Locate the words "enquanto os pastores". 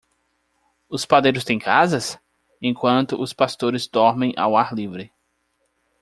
2.59-3.85